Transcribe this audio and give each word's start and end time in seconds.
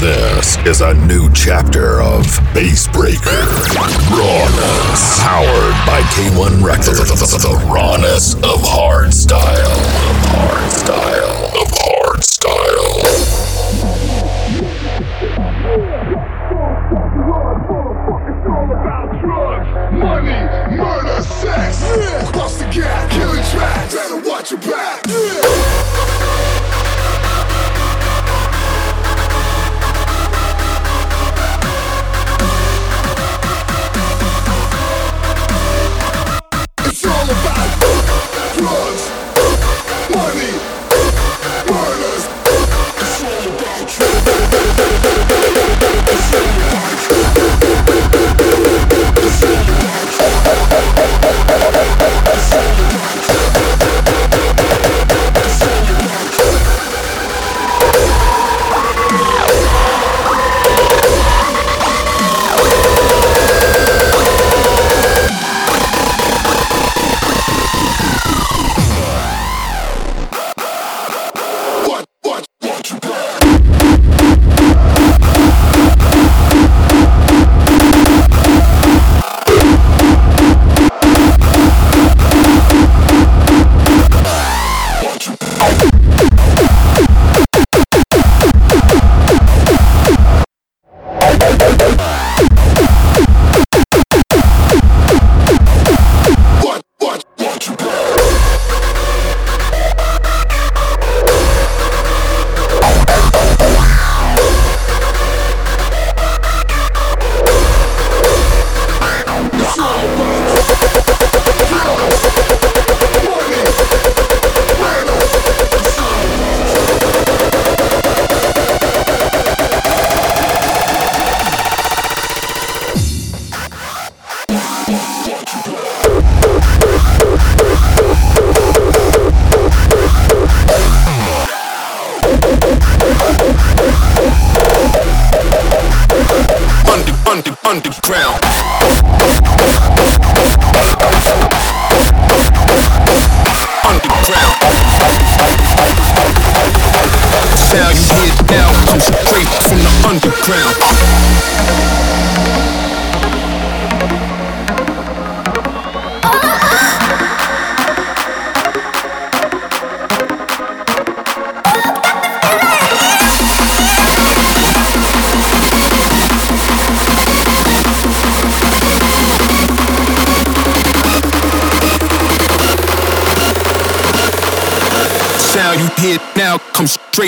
This 0.00 0.56
is 0.64 0.80
a 0.80 0.94
new 0.94 1.30
chapter 1.34 2.00
of 2.00 2.24
Bass 2.54 2.88
Breaker. 2.88 3.44
Rawness. 4.08 5.20
Powered 5.20 5.76
by 5.86 6.00
K1-Recordz. 6.14 7.42
The 7.42 7.70
rawness 7.70 8.32
of 8.36 8.62
hardstyle. 8.62 9.36
Of 9.66 10.16
hardstyle. 10.32 11.39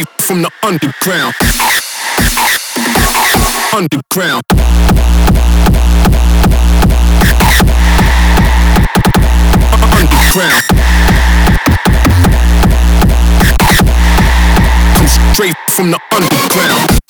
straight 0.03 0.21
from 0.21 0.43
the 0.43 0.51
underground. 0.63 1.35
Underground. 3.75 4.43
Underground. 9.83 10.63
Come 14.97 15.09
straight 15.09 15.57
from 15.71 15.91
the 15.91 16.01
underground. 16.15 17.02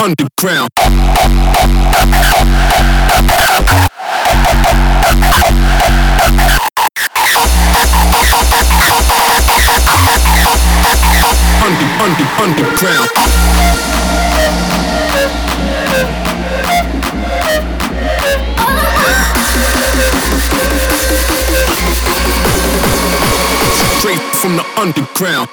underground. 0.00 0.70
Under, 11.64 11.88
under, 12.04 12.26
underground. 12.38 13.08
Straight 23.98 24.22
from 24.36 24.56
the 24.56 24.64
underground. 24.76 25.48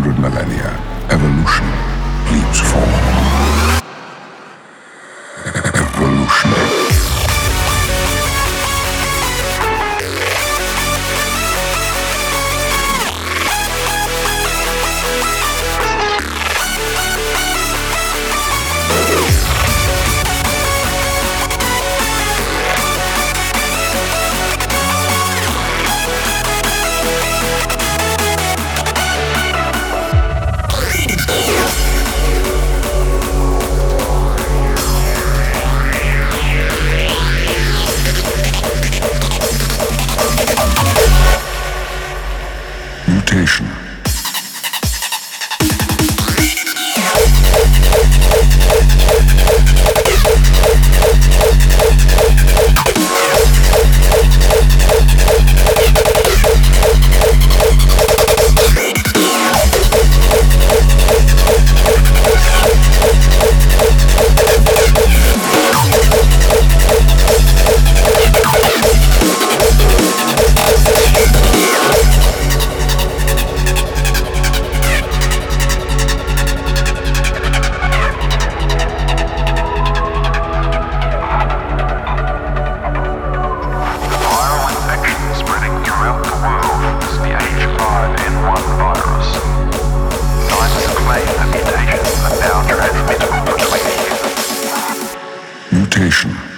Hundred 0.00 0.18
millennia, 0.18 0.70
evolution 1.10 1.66
leaps 2.32 2.60
forward. 2.70 3.82
Evolution. 5.74 6.89
Between 95.90 96.49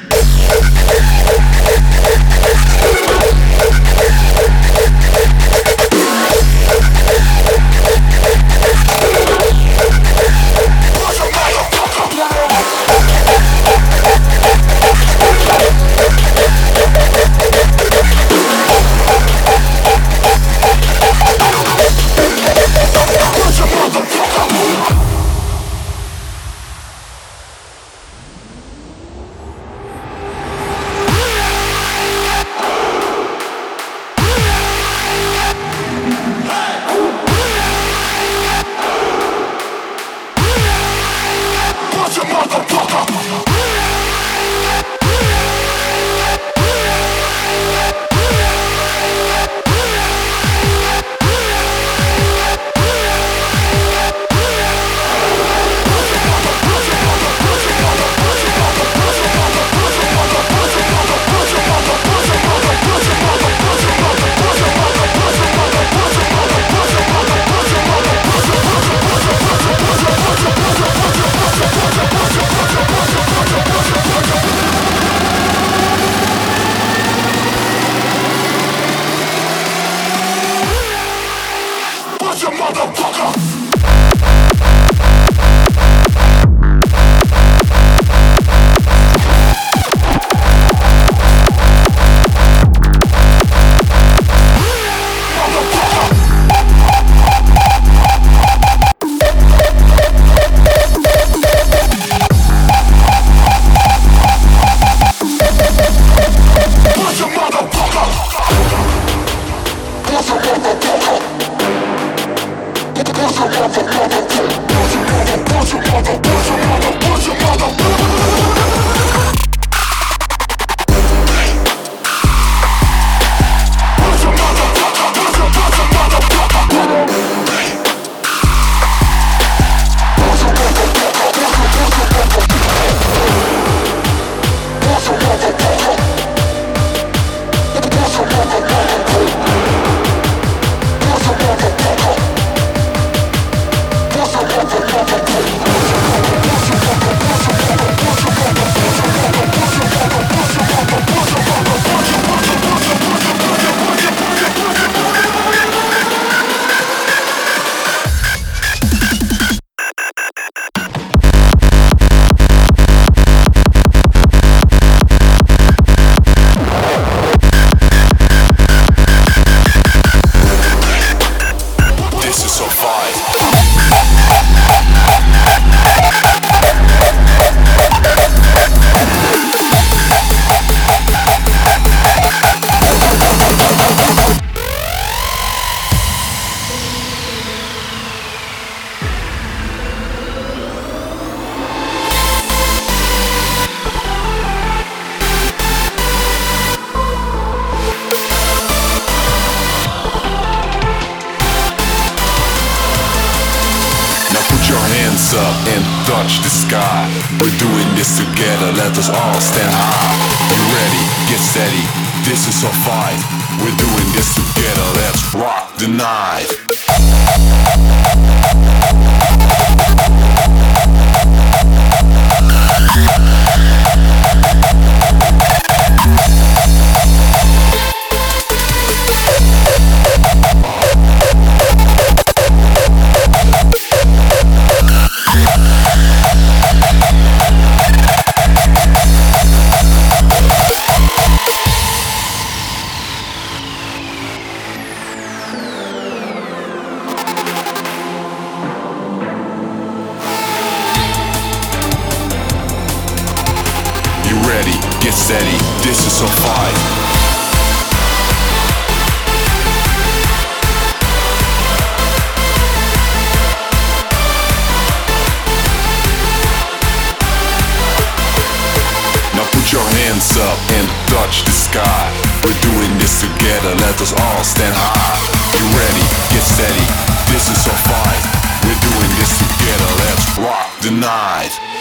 hands 270.23 270.39
up 270.39 270.59
and 270.79 270.87
touch 271.09 271.45
the 271.45 271.51
sky. 271.51 272.05
We're 272.45 272.61
doing 272.63 272.99
this 272.99 273.21
together, 273.21 273.75
let 273.83 274.01
us 274.01 274.13
all 274.13 274.45
stand 274.45 274.75
high. 274.77 275.19
You 275.59 275.67
ready, 275.75 276.05
get 276.31 276.43
steady, 276.43 276.87
this 277.33 277.51
is 277.51 277.67
our 277.67 277.81
fight. 277.91 278.23
We're 278.63 278.79
doing 278.79 279.11
this 279.19 279.35
together, 279.39 279.89
let's 280.07 280.39
rock 280.39 280.71
the 280.83 280.93
night. 280.93 281.72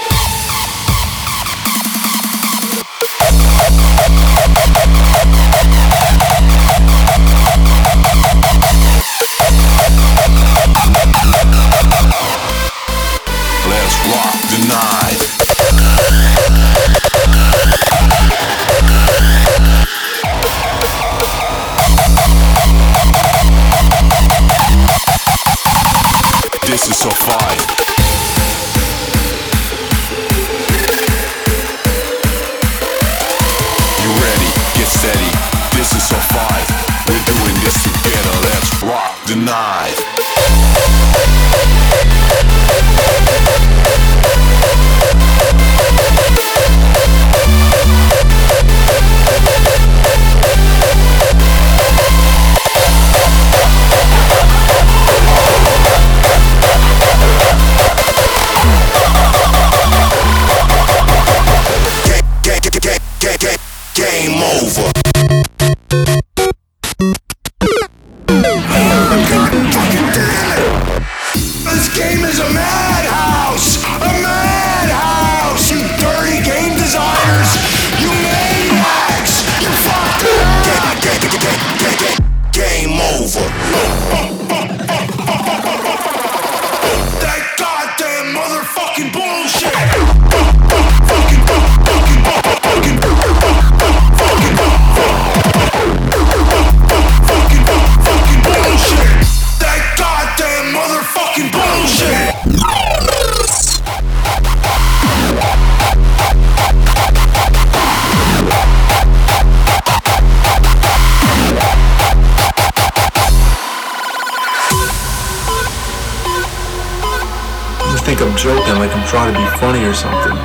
and 119.02 119.10
try 119.10 119.26
to 119.26 119.38
be 119.38 119.46
funny 119.58 119.84
or 119.84 119.94
something. 119.94 120.36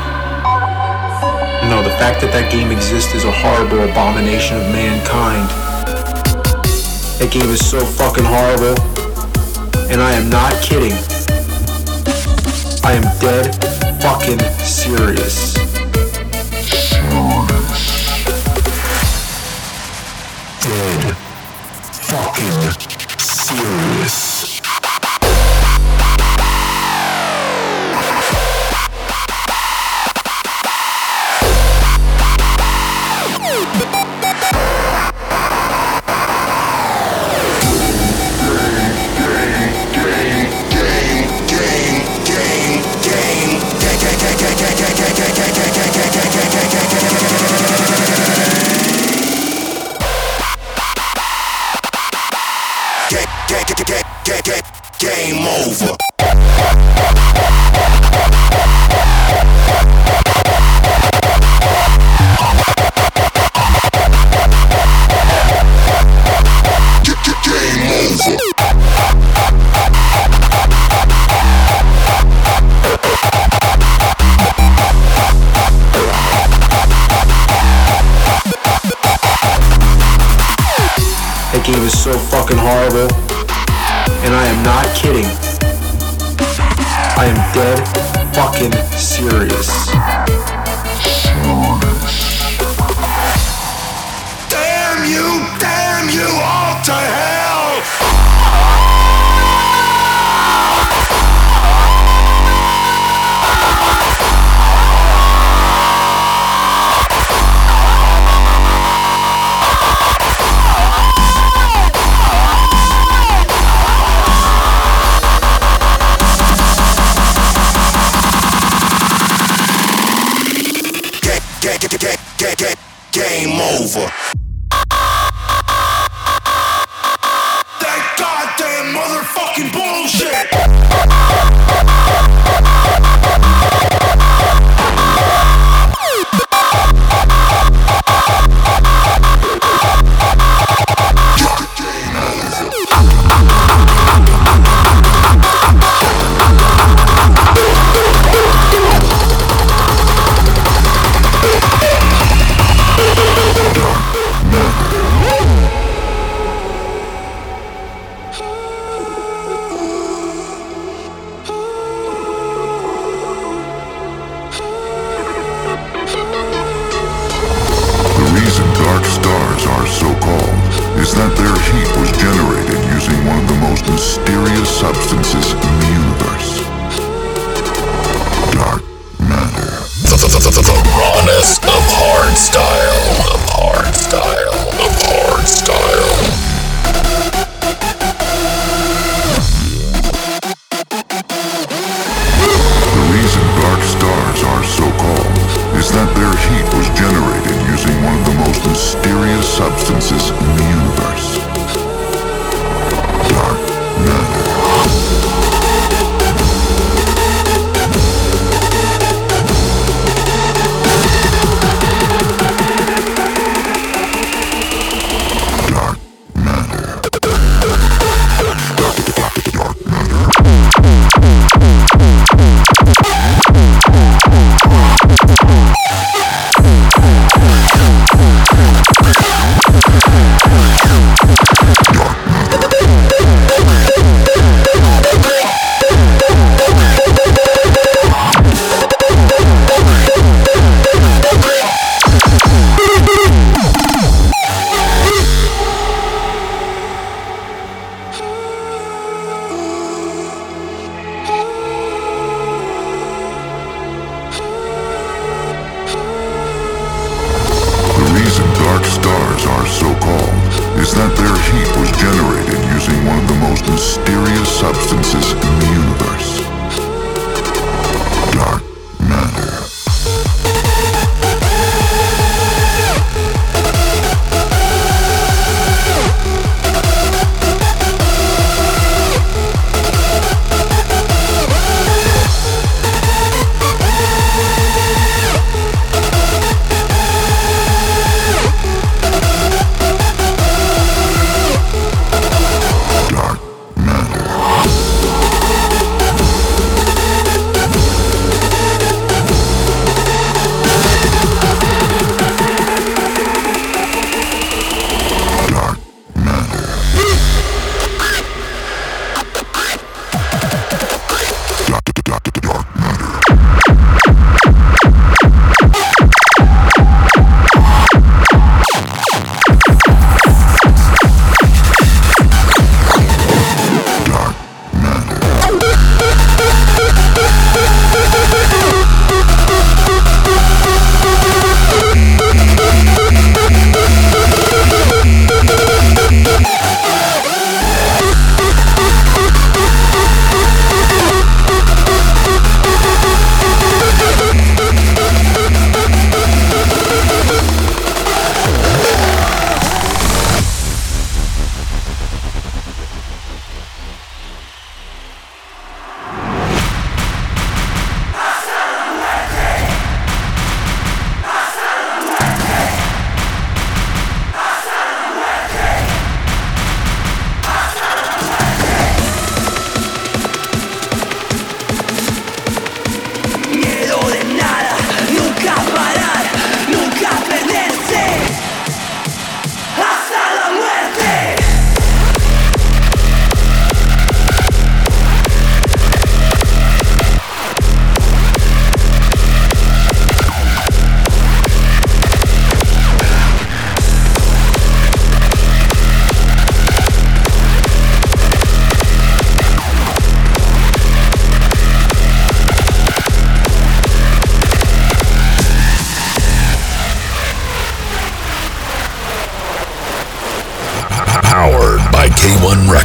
No, 1.68 1.82
the 1.82 1.94
fact 2.00 2.20
that 2.22 2.30
that 2.32 2.50
game 2.50 2.70
exists 2.70 3.14
is 3.14 3.24
a 3.24 3.32
horrible 3.32 3.80
abomination 3.82 4.56
of 4.56 4.62
mankind. 4.72 5.48
That 7.18 7.30
game 7.30 7.50
is 7.50 7.64
so 7.68 7.84
fucking 7.84 8.24
horrible. 8.24 8.80
And 9.90 10.00
I 10.00 10.12
am 10.12 10.30
not 10.30 10.52
kidding. 10.62 10.96
I 12.82 12.92
am 12.94 13.04
dead 13.20 13.52
fucking 14.00 14.40
serious. 14.64 15.54
Dead 20.62 21.16
fucking 22.08 23.18
serious. 23.18 23.85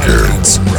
Records. 0.08 0.71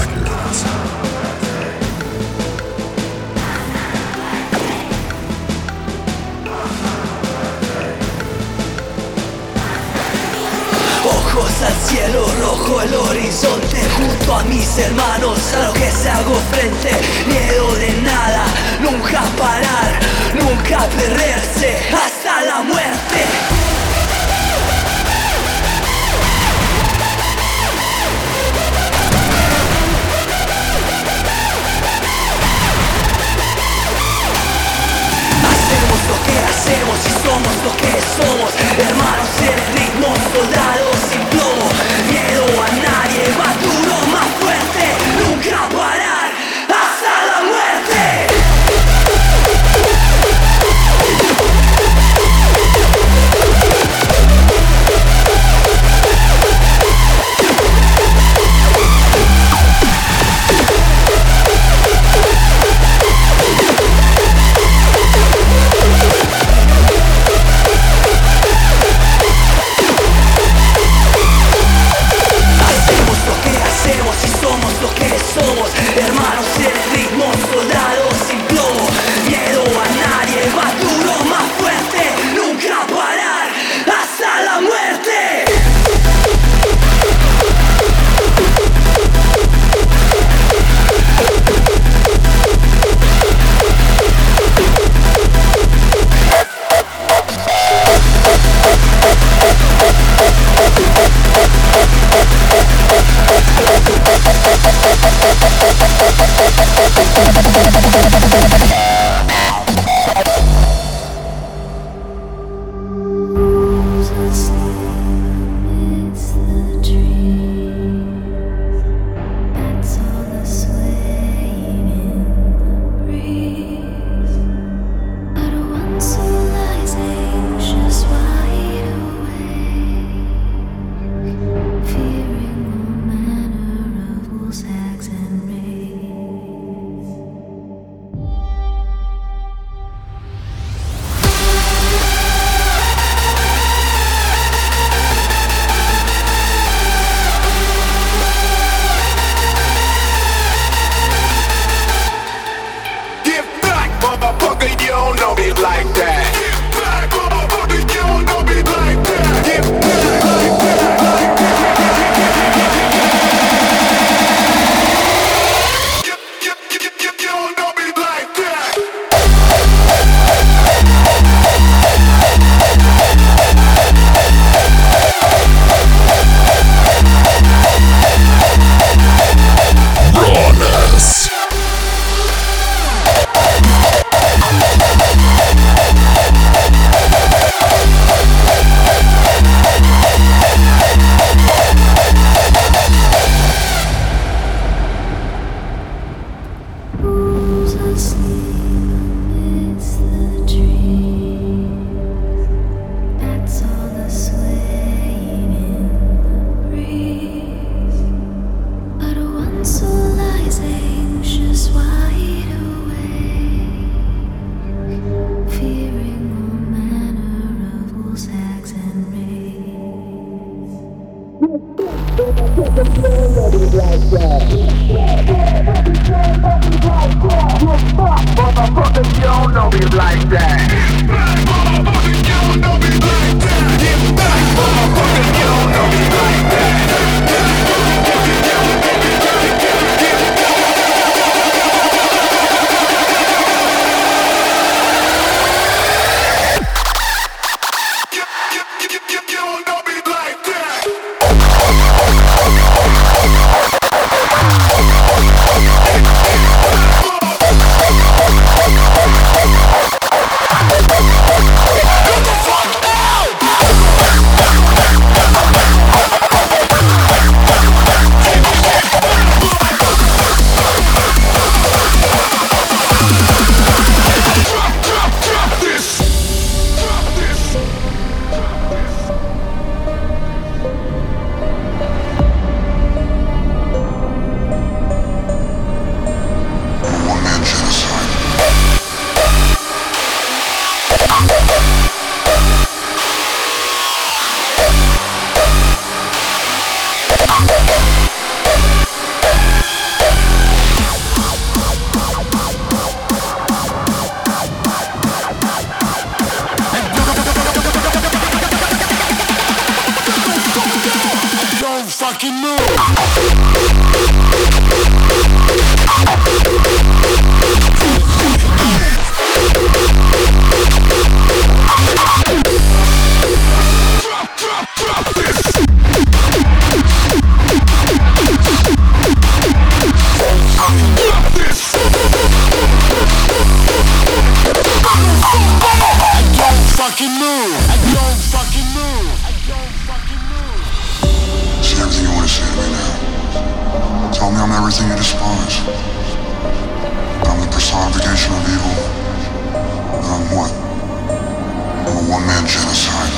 One-man 352.23 352.47
genocide. 352.47 353.11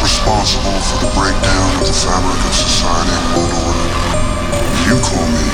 Responsible 0.00 0.80
for 0.88 1.04
the 1.04 1.10
breakdown 1.12 1.68
of 1.80 1.86
the 1.86 1.92
fabric 1.92 2.40
of 2.48 2.54
society 2.54 3.12
and 3.12 3.36
world 3.36 3.52
order. 3.68 3.88
You 4.88 4.96
call 5.04 5.26
me 5.28 5.44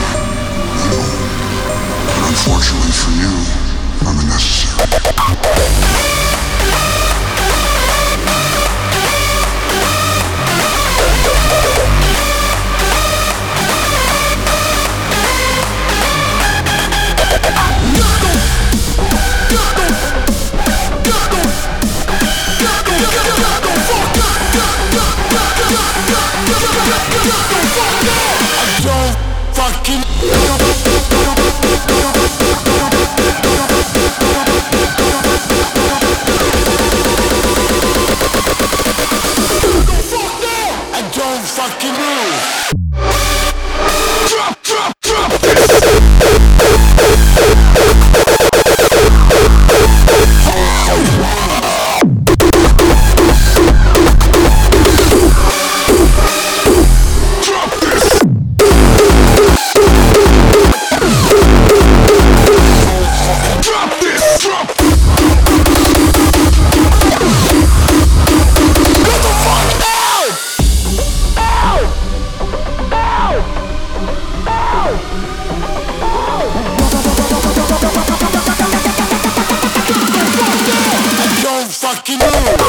evil. 0.78 1.10
But 2.14 2.22
unfortunately 2.30 2.94
for 2.94 3.10
you, 3.18 3.34
I'm 4.06 4.18
unnecessary. 4.22 4.78
I'm 29.90 30.47
a 82.28 82.68